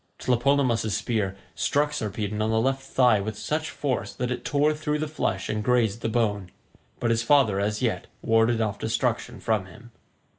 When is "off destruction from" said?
8.61-9.67